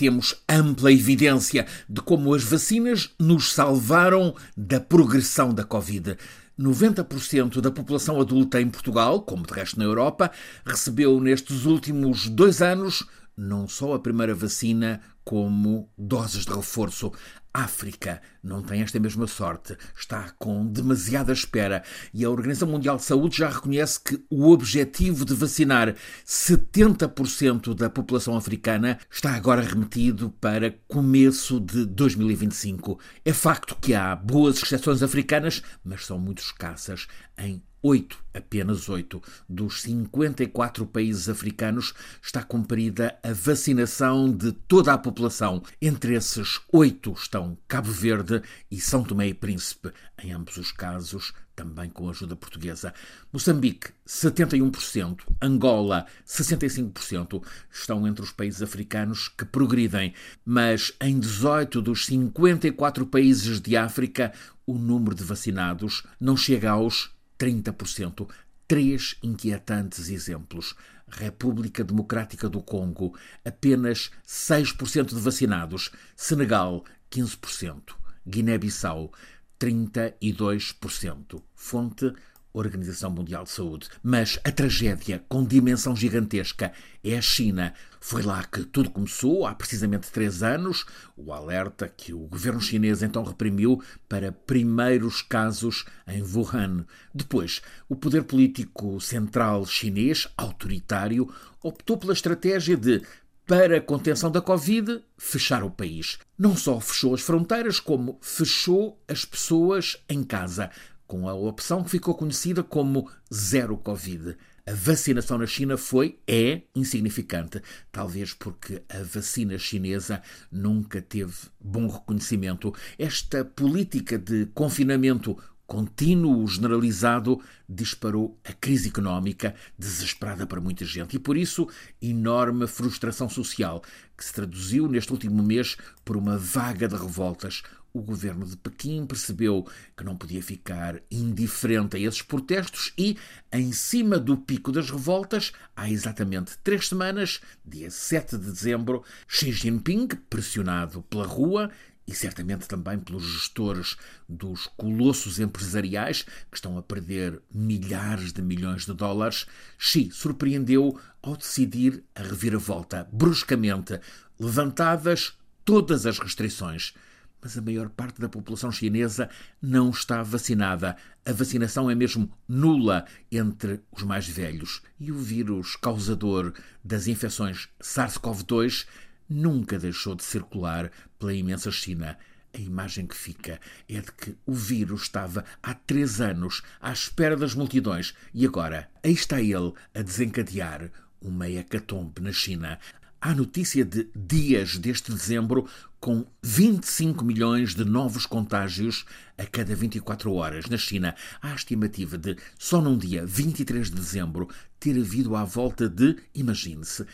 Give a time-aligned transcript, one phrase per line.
[0.00, 6.16] temos ampla evidência de como as vacinas nos salvaram da progressão da Covid.
[6.58, 10.30] 90% da população adulta em Portugal, como de resto na Europa,
[10.64, 13.04] recebeu nestes últimos dois anos
[13.36, 17.12] não só a primeira vacina, como doses de reforço.
[17.52, 18.20] África.
[18.42, 21.82] Não tem esta mesma sorte, está com demasiada espera.
[22.12, 25.94] E a Organização Mundial de Saúde já reconhece que o objetivo de vacinar
[26.26, 32.98] 70% da população africana está agora remetido para começo de 2025.
[33.24, 39.22] É facto que há boas exceções africanas, mas são muito escassas em oito, apenas oito,
[39.48, 45.62] dos 54 países africanos está cumprida a vacinação de toda a população.
[45.80, 51.32] Entre esses oito estão Cabo Verde e São Tomé e Príncipe, em ambos os casos
[51.60, 52.94] também com ajuda portuguesa.
[53.30, 62.06] Moçambique, 71%, Angola, 65%, estão entre os países africanos que progridem, mas em 18 dos
[62.06, 64.32] 54 países de África,
[64.66, 67.10] o número de vacinados não chega aos
[67.40, 68.28] 30%.
[68.68, 70.76] Três inquietantes exemplos.
[71.08, 75.90] República Democrática do Congo, apenas 6% de vacinados.
[76.14, 77.94] Senegal, 15%.
[78.24, 79.12] Guiné-Bissau,
[79.58, 81.42] 32%.
[81.54, 82.12] Fonte
[82.52, 83.88] Organização Mundial de Saúde.
[84.02, 87.72] Mas a tragédia com dimensão gigantesca é a China.
[88.00, 90.86] Foi lá que tudo começou, há precisamente três anos.
[91.16, 96.86] O alerta que o governo chinês então reprimiu para primeiros casos em Wuhan.
[97.14, 103.02] Depois, o poder político central chinês, autoritário, optou pela estratégia de
[103.46, 106.20] para a contenção da Covid, fechar o país.
[106.38, 110.70] Não só fechou as fronteiras, como fechou as pessoas em casa
[111.10, 114.36] com a opção que ficou conhecida como Zero Covid.
[114.64, 121.88] A vacinação na China foi, é, insignificante, talvez porque a vacina chinesa nunca teve bom
[121.88, 122.72] reconhecimento.
[122.96, 125.36] Esta política de confinamento
[125.70, 131.68] contínuo generalizado disparou a crise económica, desesperada para muita gente, e por isso
[132.02, 133.80] enorme frustração social,
[134.18, 137.62] que se traduziu neste último mês por uma vaga de revoltas,
[137.92, 139.64] o governo de Pequim percebeu
[139.96, 143.16] que não podia ficar indiferente a esses protestos e,
[143.52, 149.52] em cima do pico das revoltas, há exatamente três semanas, dia 7 de dezembro, Xi
[149.52, 151.70] Jinping, pressionado pela rua
[152.10, 153.96] e certamente também pelos gestores
[154.28, 159.46] dos colossos empresariais que estão a perder milhares de milhões de dólares,
[159.78, 164.00] Xi surpreendeu ao decidir a reviravolta, bruscamente,
[164.40, 165.34] levantadas
[165.64, 166.94] todas as restrições
[167.42, 169.30] mas a maior parte da população chinesa
[169.62, 170.94] não está vacinada.
[171.24, 174.82] A vacinação é mesmo nula entre os mais velhos.
[174.98, 176.52] E o vírus causador
[176.84, 178.86] das infecções SARS-CoV-2
[179.30, 182.18] nunca deixou de circular pela imensa China.
[182.52, 187.36] A imagem que fica é de que o vírus estava há três anos à espera
[187.36, 190.90] das multidões e agora aí está ele a desencadear
[191.20, 192.78] uma hecatombe na China.
[193.20, 195.68] Há notícia de dias deste dezembro
[196.00, 199.04] com 25 milhões de novos contágios
[199.36, 200.64] a cada 24 horas.
[200.70, 204.48] Na China, há a estimativa de, só num dia 23 de dezembro,
[204.80, 207.04] ter havido à volta de, imagine-se,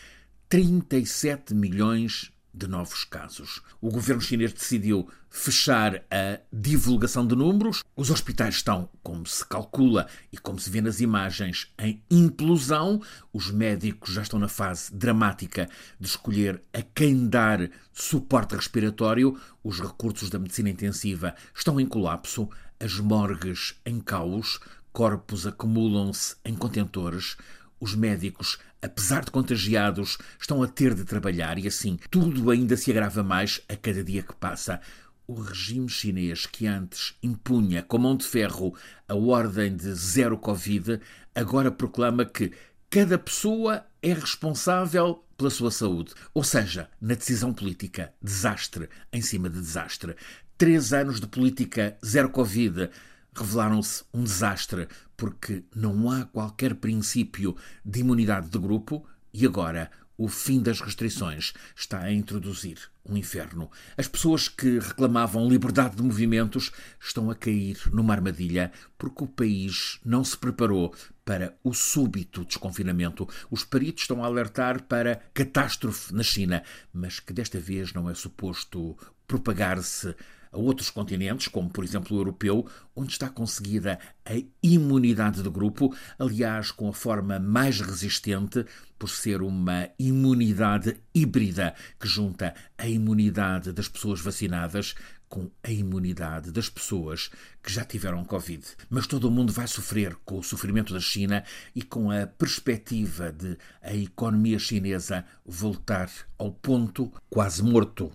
[0.49, 3.61] 37 milhões de novos casos.
[3.81, 7.83] O governo chinês decidiu fechar a divulgação de números.
[7.95, 13.03] Os hospitais estão, como se calcula e como se vê nas imagens, em implosão.
[13.33, 15.69] Os médicos já estão na fase dramática
[16.01, 19.39] de escolher a quem dar suporte respiratório.
[19.63, 22.49] Os recursos da medicina intensiva estão em colapso.
[22.81, 24.61] As morgues em caos.
[24.93, 27.37] Corpos acumulam-se em contentores
[27.81, 32.91] os médicos, apesar de contagiados, estão a ter de trabalhar e assim tudo ainda se
[32.91, 34.81] agrava mais a cada dia que passa.
[35.27, 38.75] O regime chinês, que antes impunha com mão de ferro
[39.09, 41.01] a ordem de zero Covid,
[41.35, 42.53] agora proclama que
[42.89, 46.15] cada pessoa é responsável pela sua saúde.
[46.33, 50.15] Ou seja, na decisão política, desastre em cima de desastre.
[50.57, 52.89] Três anos de política zero Covid
[53.37, 60.29] revelaram-se um desastre porque não há qualquer princípio de imunidade de grupo e agora o
[60.29, 63.71] fim das restrições está a introduzir um inferno.
[63.97, 70.01] As pessoas que reclamavam liberdade de movimentos estão a cair numa armadilha porque o país
[70.05, 70.95] não se preparou
[71.25, 73.29] para o súbito desconfinamento.
[73.51, 76.63] Os peritos estão a alertar para catástrofe na China,
[76.93, 78.97] mas que desta vez não é suposto
[79.27, 80.15] propagar-se
[80.53, 84.33] a outros continentes, como por exemplo o europeu, onde está conseguida a
[84.63, 88.65] imunidade de grupo, aliás, com a forma mais resistente,
[88.99, 94.95] por ser uma imunidade híbrida que junta a imunidade das pessoas vacinadas
[95.29, 97.31] com a imunidade das pessoas
[97.63, 98.65] que já tiveram Covid.
[98.89, 101.45] Mas todo o mundo vai sofrer com o sofrimento da China
[101.75, 108.13] e com a perspectiva de a economia chinesa voltar ao ponto quase morto